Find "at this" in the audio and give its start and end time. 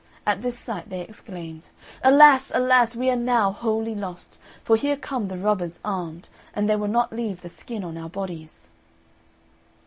0.25-0.57